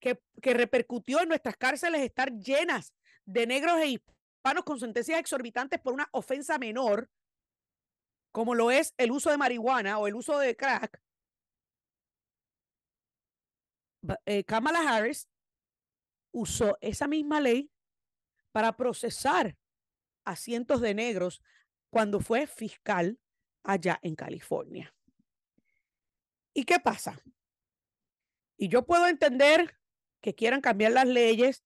[0.00, 2.92] que, que repercutió en nuestras cárceles estar llenas
[3.24, 7.08] de negros e hispanos con sentencias exorbitantes por una ofensa menor,
[8.32, 11.00] como lo es el uso de marihuana o el uso de crack.
[14.26, 15.28] Eh, Kamala Harris
[16.32, 17.70] usó esa misma ley
[18.50, 19.56] para procesar
[20.24, 21.42] a cientos de negros
[21.90, 23.18] cuando fue fiscal
[23.62, 24.94] allá en California.
[26.54, 27.22] ¿Y qué pasa?
[28.62, 29.76] Y yo puedo entender
[30.20, 31.64] que quieran cambiar las leyes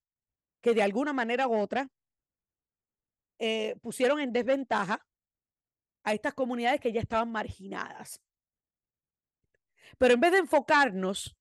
[0.63, 1.91] que de alguna manera u otra
[3.39, 5.07] eh, pusieron en desventaja
[6.05, 8.23] a estas comunidades que ya estaban marginadas.
[9.99, 11.37] Pero en vez de enfocarnos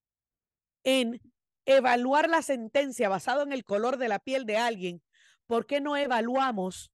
[0.83, 1.21] en
[1.65, 5.01] evaluar la sentencia basado en el color de la piel de alguien,
[5.45, 6.91] ¿por qué no evaluamos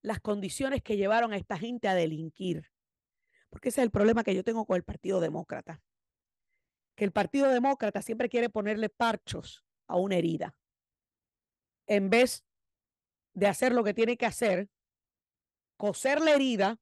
[0.00, 2.68] las condiciones que llevaron a esta gente a delinquir?
[3.48, 5.80] Porque ese es el problema que yo tengo con el Partido Demócrata.
[6.94, 10.56] Que el Partido Demócrata siempre quiere ponerle parchos a una herida.
[11.86, 12.44] En vez
[13.34, 14.68] de hacer lo que tiene que hacer,
[15.76, 16.80] coser la herida,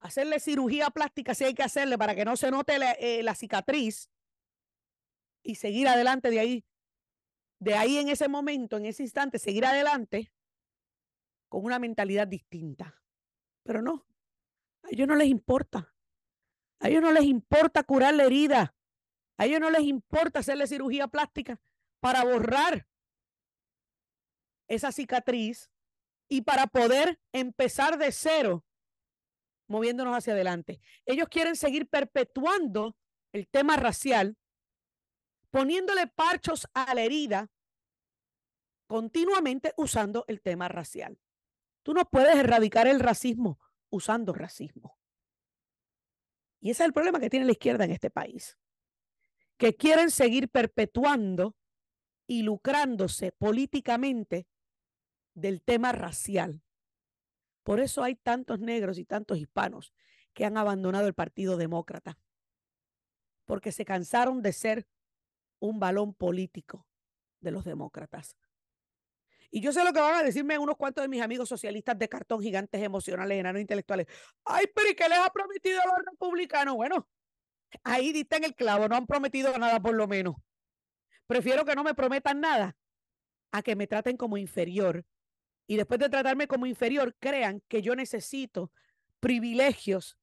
[0.00, 3.34] hacerle cirugía plástica si hay que hacerle para que no se note la, eh, la
[3.34, 4.10] cicatriz
[5.42, 6.64] y seguir adelante de ahí.
[7.58, 10.32] De ahí en ese momento, en ese instante, seguir adelante
[11.48, 13.00] con una mentalidad distinta.
[13.62, 14.06] Pero no,
[14.82, 15.91] a ellos no les importa.
[16.82, 18.74] A ellos no les importa curar la herida.
[19.38, 21.60] A ellos no les importa hacerle cirugía plástica
[22.00, 22.88] para borrar
[24.66, 25.70] esa cicatriz
[26.28, 28.64] y para poder empezar de cero,
[29.68, 30.80] moviéndonos hacia adelante.
[31.06, 32.96] Ellos quieren seguir perpetuando
[33.32, 34.36] el tema racial,
[35.50, 37.50] poniéndole parchos a la herida,
[38.88, 41.20] continuamente usando el tema racial.
[41.84, 45.01] Tú no puedes erradicar el racismo usando racismo.
[46.62, 48.56] Y ese es el problema que tiene la izquierda en este país,
[49.58, 51.56] que quieren seguir perpetuando
[52.28, 54.46] y lucrándose políticamente
[55.34, 56.62] del tema racial.
[57.64, 59.92] Por eso hay tantos negros y tantos hispanos
[60.34, 62.16] que han abandonado el Partido Demócrata,
[63.44, 64.86] porque se cansaron de ser
[65.58, 66.86] un balón político
[67.40, 68.36] de los demócratas.
[69.54, 72.08] Y yo sé lo que van a decirme unos cuantos de mis amigos socialistas de
[72.08, 74.06] cartón, gigantes emocionales, enanos intelectuales.
[74.46, 76.74] Ay, pero ¿y qué les ha prometido a los republicanos?
[76.74, 77.06] Bueno,
[77.84, 80.36] ahí dicen el clavo, no han prometido nada por lo menos.
[81.26, 82.74] Prefiero que no me prometan nada
[83.50, 85.04] a que me traten como inferior
[85.66, 88.72] y después de tratarme como inferior, crean que yo necesito
[89.20, 90.18] privilegios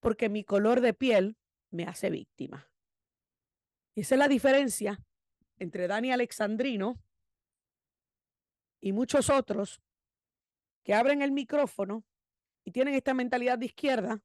[0.00, 1.36] porque mi color de piel
[1.70, 2.68] me hace víctima.
[3.94, 5.00] esa es la diferencia
[5.58, 7.00] entre Dani Alexandrino
[8.84, 9.80] y muchos otros
[10.84, 12.04] que abren el micrófono
[12.66, 14.22] y tienen esta mentalidad de izquierda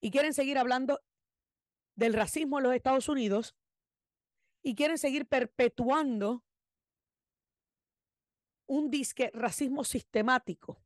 [0.00, 1.00] y quieren seguir hablando
[1.96, 3.56] del racismo en los Estados Unidos
[4.62, 6.44] y quieren seguir perpetuando
[8.66, 10.80] un disque racismo sistemático,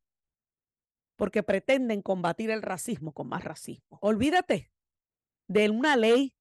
[1.17, 3.99] porque pretenden combatir el racismo con más racismo.
[4.01, 4.73] Olvídate
[5.49, 6.35] de una ley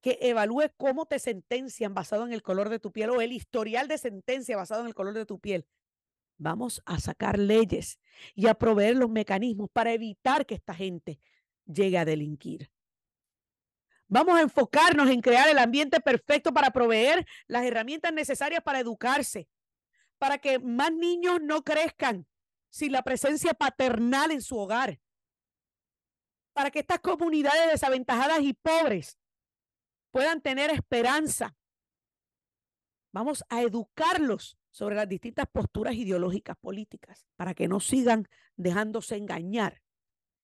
[0.00, 3.88] que evalúe cómo te sentencian basado en el color de tu piel o el historial
[3.88, 5.66] de sentencia basado en el color de tu piel.
[6.38, 7.98] Vamos a sacar leyes
[8.34, 11.20] y a proveer los mecanismos para evitar que esta gente
[11.66, 12.70] llegue a delinquir.
[14.08, 19.48] Vamos a enfocarnos en crear el ambiente perfecto para proveer las herramientas necesarias para educarse,
[20.18, 22.26] para que más niños no crezcan
[22.70, 24.98] sin la presencia paternal en su hogar,
[26.52, 29.19] para que estas comunidades desaventajadas y pobres
[30.10, 31.56] puedan tener esperanza.
[33.12, 39.82] Vamos a educarlos sobre las distintas posturas ideológicas políticas para que no sigan dejándose engañar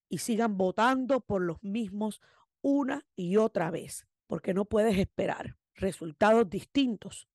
[0.09, 2.21] y sigan votando por los mismos
[2.61, 7.29] una y otra vez, porque no puedes esperar resultados distintos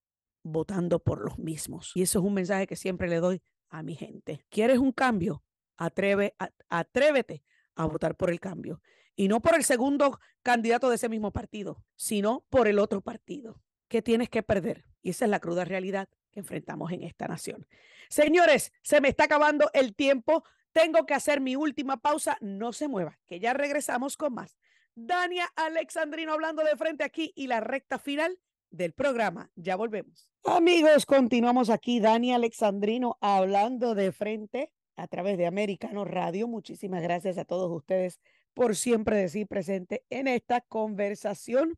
[0.43, 1.91] votando por los mismos.
[1.95, 4.45] Y eso es un mensaje que siempre le doy a mi gente.
[4.49, 5.43] ¿Quieres un cambio?
[5.77, 6.35] Atreve,
[6.69, 7.43] atrévete
[7.75, 8.81] a votar por el cambio.
[9.15, 13.61] Y no por el segundo candidato de ese mismo partido, sino por el otro partido.
[13.87, 14.85] ¿Qué tienes que perder?
[15.01, 17.67] Y esa es la cruda realidad que enfrentamos en esta nación.
[18.09, 20.43] Señores, se me está acabando el tiempo.
[20.71, 22.37] Tengo que hacer mi última pausa.
[22.39, 24.57] No se mueva, que ya regresamos con más.
[24.95, 29.51] Dania Alexandrino hablando de frente aquí y la recta final del programa.
[29.55, 30.29] Ya volvemos.
[30.43, 31.99] Amigos, continuamos aquí.
[31.99, 36.47] Dani Alexandrino hablando de frente a través de Americano Radio.
[36.47, 38.19] Muchísimas gracias a todos ustedes
[38.53, 41.77] por siempre decir presente en esta conversación.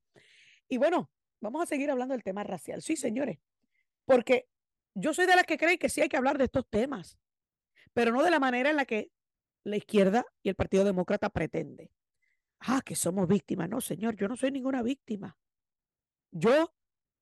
[0.68, 1.10] Y bueno,
[1.40, 2.82] vamos a seguir hablando del tema racial.
[2.82, 3.40] Sí, señores,
[4.06, 4.48] porque
[4.96, 7.18] yo soy de las que creen que sí hay que hablar de estos temas,
[7.94, 9.12] pero no de la manera en la que
[9.64, 11.92] la izquierda y el Partido Demócrata pretende.
[12.60, 13.70] Ah, que somos víctimas.
[13.70, 15.38] No, señor, yo no soy ninguna víctima.
[16.32, 16.74] Yo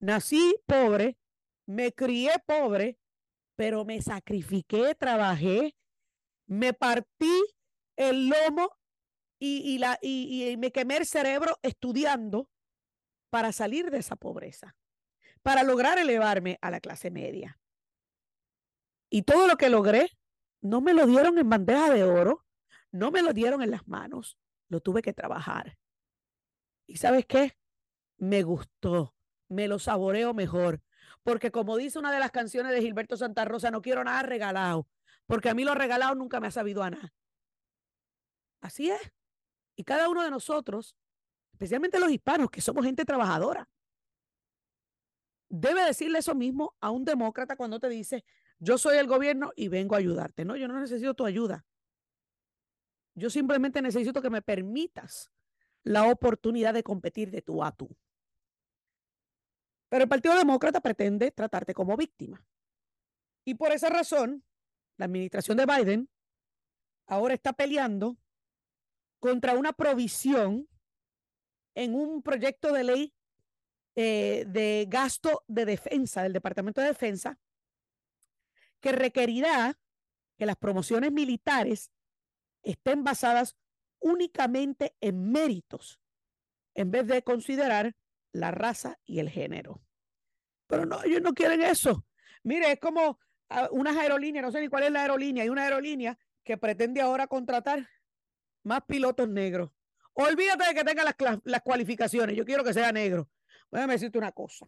[0.02, 1.16] Nací pobre,
[1.68, 2.98] me crié pobre,
[3.56, 5.76] pero me sacrifiqué, trabajé,
[6.48, 7.32] me partí
[7.96, 8.72] el lomo
[9.44, 12.48] y, la, y, me quemé el cerebro estudiando
[13.32, 14.76] para salir de esa pobreza,
[15.42, 17.60] para lograr elevarme a la clase media.
[19.10, 20.10] Y todo lo que logré,
[20.62, 22.46] no me lo dieron en bandeja de oro,
[22.92, 24.38] no me lo dieron en las manos,
[24.70, 25.76] lo tuve que trabajar.
[26.86, 27.58] ¿Y sabes qué?
[28.18, 29.16] Me gustó,
[29.50, 30.82] me lo saboreo mejor.
[31.24, 34.88] Porque como dice una de las canciones de Gilberto Santa Rosa, no quiero nada regalado,
[35.26, 37.12] porque a mí lo regalado nunca me ha sabido a nada.
[38.62, 39.12] Así es.
[39.76, 40.96] Y cada uno de nosotros,
[41.52, 43.70] especialmente los hispanos, que somos gente trabajadora,
[45.50, 48.24] debe decirle eso mismo a un demócrata cuando te dice,
[48.60, 50.46] yo soy el gobierno y vengo a ayudarte.
[50.46, 51.66] No, yo no necesito tu ayuda.
[53.16, 55.32] Yo simplemente necesito que me permitas
[55.84, 57.90] la oportunidad de competir de tú a tú.
[59.90, 62.46] Pero el Partido Demócrata pretende tratarte como víctima.
[63.44, 64.46] Y por esa razón,
[64.98, 66.10] la administración de Biden
[67.08, 68.18] ahora está peleando
[69.22, 70.68] contra una provisión
[71.76, 73.14] en un proyecto de ley
[73.96, 77.40] eh, de gasto de defensa del Departamento de Defensa
[78.82, 79.80] que requerirá
[80.38, 81.92] que las promociones militares
[82.64, 83.56] estén basadas
[84.00, 86.02] únicamente en méritos,
[86.74, 87.96] en vez de considerar
[88.34, 89.82] la raza y el género.
[90.66, 92.08] Pero no, ellos no quieren eso.
[92.42, 93.20] Mire, es como
[93.50, 97.02] ah, unas aerolíneas, no sé ni cuál es la aerolínea, hay una aerolínea que pretende
[97.02, 97.88] ahora contratar
[98.64, 99.72] más pilotos negros.
[100.14, 103.30] Olvídate de que tenga las, las cualificaciones, yo quiero que sea negro.
[103.72, 104.68] Déjame decirte una cosa.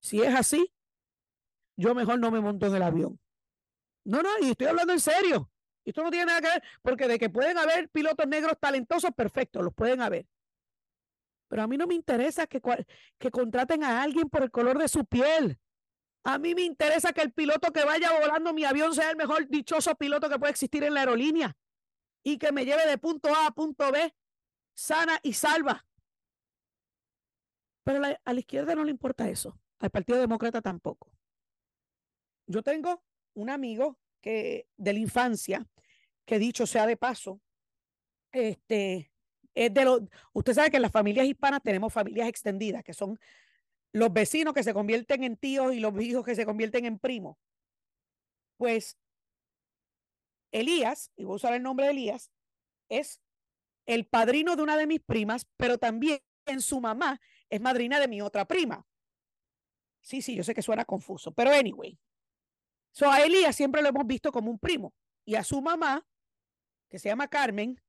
[0.00, 0.72] Si es así,
[1.76, 3.18] yo mejor no me monto en el avión.
[4.04, 5.50] No, no, y estoy hablando en serio.
[5.84, 9.62] Esto no tiene nada que ver, porque de que pueden haber pilotos negros talentosos, perfecto,
[9.62, 10.26] los pueden haber.
[11.48, 12.60] Pero a mí no me interesa que,
[13.18, 15.58] que contraten a alguien por el color de su piel.
[16.22, 19.48] A mí me interesa que el piloto que vaya volando mi avión sea el mejor
[19.48, 21.56] dichoso piloto que puede existir en la aerolínea
[22.22, 24.14] y que me lleve de punto A a punto B
[24.74, 25.86] sana y salva.
[27.84, 31.10] Pero a la izquierda no le importa eso, al Partido Demócrata tampoco.
[32.46, 33.02] Yo tengo
[33.34, 35.66] un amigo que de la infancia,
[36.24, 37.40] que dicho sea de paso,
[38.32, 39.10] este,
[39.54, 40.02] es de los,
[40.32, 43.18] usted sabe que en las familias hispanas tenemos familias extendidas, que son
[43.92, 47.36] los vecinos que se convierten en tíos y los hijos que se convierten en primos.
[48.56, 48.96] Pues
[50.52, 52.30] Elías, y voy a usar el nombre de Elías,
[52.88, 53.20] es
[53.86, 58.08] el padrino de una de mis primas, pero también en su mamá es madrina de
[58.08, 58.86] mi otra prima.
[60.02, 61.98] Sí, sí, yo sé que suena confuso, pero anyway.
[62.92, 64.94] So a Elías siempre lo hemos visto como un primo
[65.24, 66.06] y a su mamá,
[66.88, 67.80] que se llama Carmen,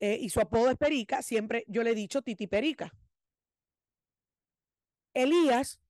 [0.00, 2.92] eh, y su apodo es Perica, siempre yo le he dicho Titi Perica.
[5.14, 5.80] Elías,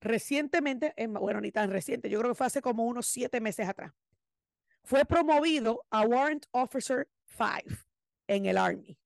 [0.00, 3.92] recientemente, bueno, ni tan reciente, yo creo que fue hace como unos siete meses atrás,
[4.82, 7.76] fue promovido a Warrant Officer 5
[8.26, 8.98] en el Army.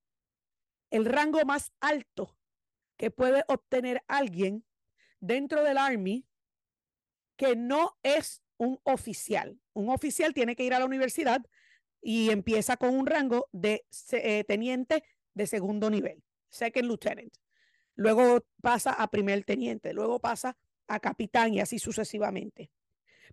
[0.89, 2.37] El rango más alto
[2.97, 4.65] que puede obtener alguien
[5.19, 6.25] dentro del Army
[7.35, 9.59] que no es un oficial.
[9.73, 11.45] Un oficial tiene que ir a la universidad
[12.01, 15.03] y empieza con un rango de eh, teniente
[15.33, 17.33] de segundo nivel, second lieutenant.
[17.95, 20.57] Luego pasa a primer teniente, luego pasa
[20.87, 22.71] a capitán y así sucesivamente.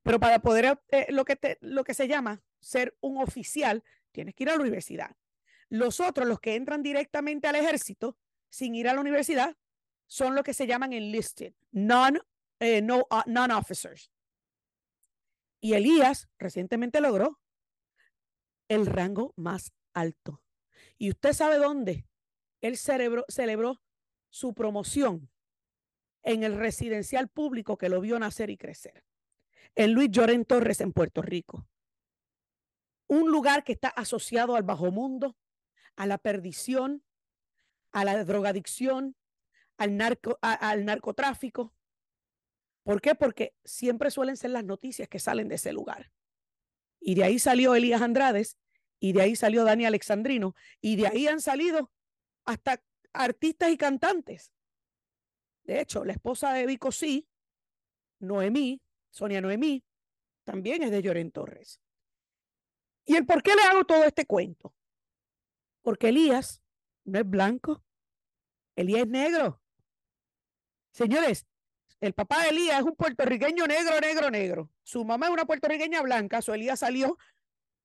[0.02, 4.44] Pero para poder eh, lo, que lo que se llama ser un oficial, tienes que
[4.44, 5.16] ir a la universidad.
[5.68, 8.18] Los otros, los que entran directamente al ejército
[8.50, 9.56] sin ir a la universidad,
[10.06, 12.20] son los que se llaman enlisted, non,
[12.60, 14.10] eh, no, uh, non-officers.
[15.60, 17.40] Y Elías recientemente logró
[18.68, 20.42] el rango más alto.
[20.98, 22.06] ¿Y usted sabe dónde?
[22.60, 23.82] Él celebró
[24.28, 25.30] su promoción
[26.22, 29.04] en el residencial público que lo vio nacer y crecer.
[29.74, 31.66] En Luis Lloren Torres, en Puerto Rico.
[33.08, 35.36] Un lugar que está asociado al bajo mundo,
[35.96, 37.04] a la perdición,
[37.92, 39.16] a la drogadicción,
[39.76, 39.96] al
[40.84, 41.74] narcotráfico.
[42.84, 43.14] ¿Por qué?
[43.14, 46.12] Porque siempre suelen ser las noticias que salen de ese lugar.
[47.00, 48.58] Y de ahí salió Elías Andrades,
[49.00, 51.90] y de ahí salió Dani Alexandrino, y de ahí han salido
[52.44, 54.52] hasta artistas y cantantes.
[55.64, 57.28] De hecho, la esposa de Vico sí,
[58.20, 58.80] Noemí,
[59.12, 59.84] Sonia Noemí,
[60.42, 61.80] también es de Lloren Torres.
[63.04, 64.74] ¿Y el por qué le hago todo este cuento?
[65.82, 66.62] Porque Elías
[67.04, 67.84] no es blanco,
[68.74, 69.60] Elías es negro.
[70.92, 71.46] Señores,
[72.00, 74.70] el papá de Elías es un puertorriqueño negro, negro, negro.
[74.82, 77.18] Su mamá es una puertorriqueña blanca, su Elías salió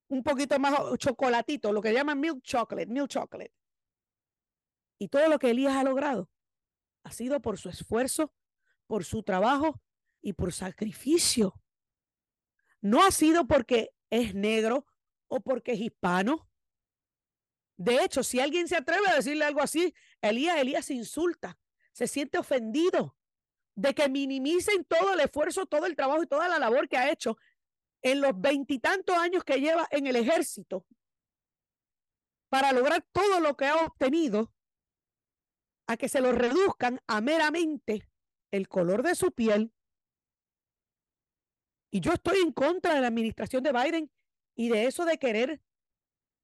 [0.07, 3.53] un poquito más chocolatito, lo que llaman milk chocolate, milk chocolate.
[4.97, 6.29] Y todo lo que Elías ha logrado
[7.03, 8.33] ha sido por su esfuerzo,
[8.87, 9.81] por su trabajo
[10.27, 11.53] y por sacrificio.
[12.81, 14.85] No ha sido porque es negro
[15.29, 16.49] o porque es hispano.
[17.77, 21.57] De hecho, si alguien se atreve a decirle algo así, Elías, Elías se insulta,
[21.93, 23.15] se siente ofendido
[23.73, 27.09] de que minimicen todo el esfuerzo, todo el trabajo y toda la labor que ha
[27.09, 27.37] hecho
[28.01, 30.85] en los veintitantos años que lleva en el ejército
[32.49, 34.53] para lograr todo lo que ha obtenido,
[35.87, 38.09] a que se lo reduzcan a meramente
[38.51, 39.73] el color de su piel.
[41.89, 44.11] Y yo estoy en contra de la administración de Biden
[44.55, 45.61] y de eso de querer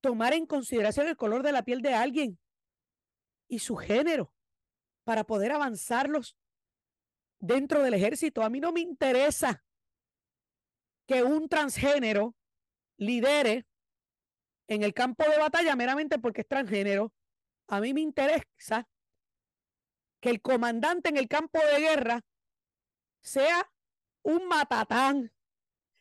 [0.02, 2.40] tomar en consideración el color de la piel de alguien
[3.48, 4.34] y su género
[5.04, 6.38] para poder avanzarlos
[7.40, 8.42] dentro del ejército.
[8.42, 9.64] A mí no me interesa
[11.08, 12.36] que un transgénero
[12.98, 13.66] lidere
[14.68, 17.14] en el campo de batalla meramente porque es transgénero.
[17.68, 18.88] A mí me interesa
[20.22, 22.22] que el comandante en el campo de guerra
[23.22, 23.70] sea
[24.24, 25.32] un matatán,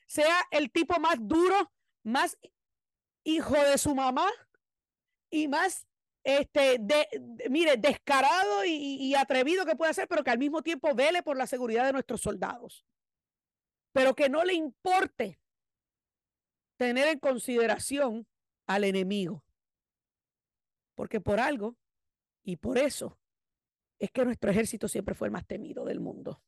[0.07, 2.39] sea el tipo más duro, más
[3.25, 4.29] hijo de su mamá
[5.31, 5.87] y más
[6.25, 7.09] este, de,
[7.51, 11.47] mire, descarado y, atrevido que puede ser, pero que al mismo tiempo vele por la
[11.47, 12.87] seguridad de nuestros soldados.
[13.93, 15.39] Pero que no le importe
[16.77, 18.27] tener en consideración
[18.67, 19.45] al enemigo.
[20.95, 21.77] Porque por algo
[22.43, 23.19] y por eso
[23.99, 26.43] es que nuestro ejército siempre fue el más temido del mundo.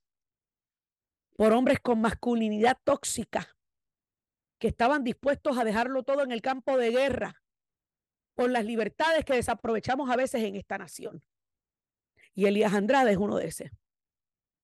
[1.36, 3.56] Por hombres con masculinidad tóxica
[4.58, 7.42] que estaban dispuestos a dejarlo todo en el campo de guerra
[8.34, 11.24] por las libertades que desaprovechamos a veces en esta nación.
[12.34, 13.68] Y Elías Andrade es uno de esos.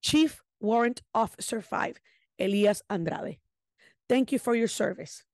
[0.03, 2.01] Chief Warrant Officer 5,
[2.37, 3.41] Elías Andrade.
[4.07, 5.25] Thank you for your service.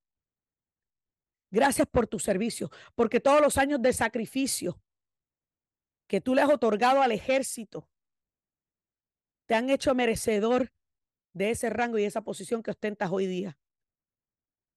[1.50, 4.80] Gracias por tu servicio, porque todos los años de sacrificio
[6.06, 7.88] que tú le has otorgado al ejército
[9.46, 10.72] te han hecho merecedor
[11.36, 13.58] de ese rango y esa posición que ostentas hoy día.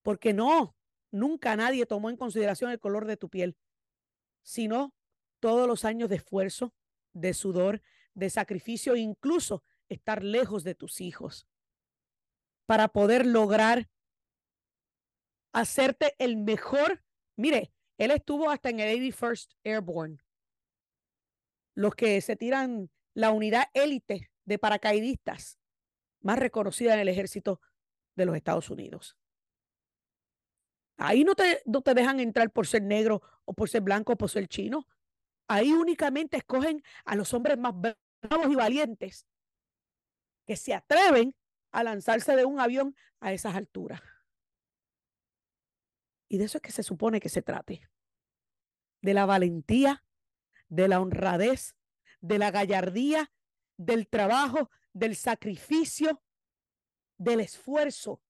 [0.02, 0.76] Porque no,
[1.10, 3.56] nunca nadie tomó en consideración el color de tu piel,
[4.44, 4.94] sino
[5.40, 6.76] todos los años de esfuerzo,
[7.14, 7.82] de sudor,
[8.14, 11.48] de sacrificio, incluso estar lejos de tus hijos,
[12.66, 13.90] para poder lograr
[15.54, 17.02] hacerte el mejor.
[17.38, 20.18] Mire, él estuvo hasta en el 81st Airborne,
[21.74, 25.58] los que se tiran la unidad élite de paracaidistas
[26.22, 27.62] más reconocida en el ejército
[28.16, 29.18] de los Estados Unidos.
[30.98, 34.18] Ahí no te, no te dejan entrar por ser negro o por ser blanco o
[34.18, 34.86] por ser chino.
[35.48, 39.26] Ahí únicamente escogen a los hombres más bravos y valientes
[40.46, 41.36] que se atreven
[41.72, 44.02] a lanzarse de un avión a esas alturas.
[46.28, 47.90] Y de eso es que se supone que se trate.
[49.02, 50.04] De la valentía,
[50.68, 51.76] de la honradez,
[52.22, 53.32] de la gallardía,
[53.78, 56.22] del trabajo, del sacrificio,
[57.18, 58.22] del esfuerzo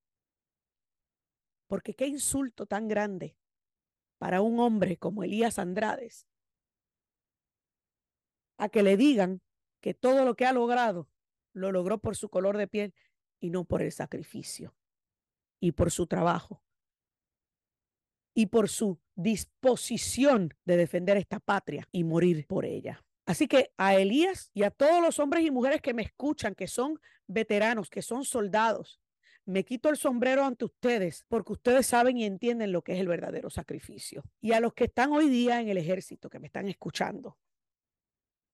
[1.70, 3.38] porque qué insulto tan grande
[4.18, 6.28] para un hombre como Elías Andrades
[8.58, 9.42] a que le digan
[9.80, 11.08] que todo lo que ha logrado
[11.54, 12.94] lo logró por su color de piel
[13.40, 14.76] y no por el sacrificio
[15.62, 16.64] y por su trabajo
[18.34, 23.06] y por su disposición de defender esta patria y morir por ella.
[23.30, 26.66] Así que a Elías y a todos los hombres y mujeres que me escuchan, que
[26.66, 29.00] son veteranos, que son soldados,
[29.46, 33.08] me quito el sombrero ante ustedes porque ustedes saben y entienden lo que es el
[33.08, 34.24] verdadero sacrificio.
[34.42, 37.38] Y a los que están hoy día en el ejército, que me están escuchando,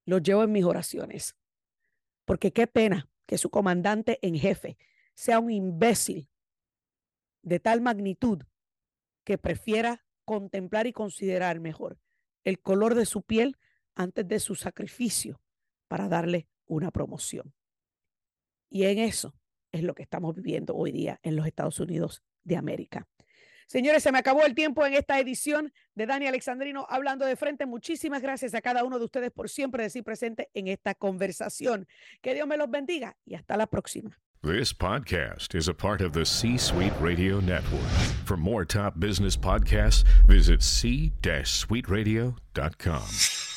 [0.03, 1.37] los llevo en mis oraciones.
[2.25, 4.77] Porque qué pena que su comandante en jefe
[5.13, 6.27] sea un imbécil
[7.43, 8.43] de tal magnitud
[9.23, 11.97] que prefiera contemplar y considerar mejor
[12.43, 13.57] el color de su piel
[13.95, 15.41] antes de su sacrificio
[15.87, 17.53] para darle una promoción.
[18.69, 19.33] Y en eso
[19.71, 23.07] es lo que estamos viviendo hoy día en los Estados Unidos de América.
[23.67, 27.65] Señores, se me acabó el tiempo en esta edición de Dani Alexandrino hablando de frente.
[27.65, 31.87] Muchísimas gracias a cada uno de ustedes por siempre decir presente en esta conversación.
[32.21, 34.19] Que Dios me los bendiga y hasta la próxima.
[34.43, 37.89] This podcast is a part of the C Suite Radio Network.
[38.25, 43.54] For more top business podcasts, visit c-suiteradio.com.